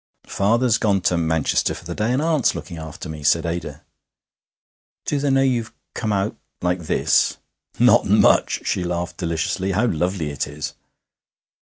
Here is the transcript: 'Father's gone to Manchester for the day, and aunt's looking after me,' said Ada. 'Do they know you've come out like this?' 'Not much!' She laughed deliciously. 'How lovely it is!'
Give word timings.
'Father's 0.25 0.79
gone 0.79 0.99
to 1.01 1.15
Manchester 1.15 1.75
for 1.75 1.85
the 1.85 1.93
day, 1.93 2.11
and 2.11 2.23
aunt's 2.23 2.55
looking 2.55 2.79
after 2.79 3.07
me,' 3.07 3.21
said 3.21 3.45
Ada. 3.45 3.83
'Do 5.05 5.19
they 5.19 5.29
know 5.29 5.43
you've 5.43 5.71
come 5.93 6.11
out 6.11 6.35
like 6.63 6.79
this?' 6.85 7.37
'Not 7.77 8.07
much!' 8.07 8.65
She 8.65 8.83
laughed 8.83 9.17
deliciously. 9.17 9.73
'How 9.73 9.85
lovely 9.85 10.31
it 10.31 10.47
is!' 10.47 10.73